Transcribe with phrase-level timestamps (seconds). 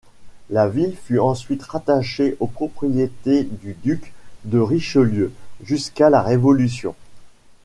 [0.49, 4.13] La ville fut ensuite rattachée aux propriétés du duc
[4.45, 5.31] de Richelieu
[5.61, 6.95] jusqu'à la Révolution.